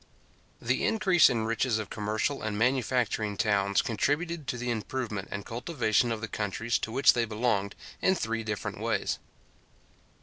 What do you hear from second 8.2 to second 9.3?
different ways.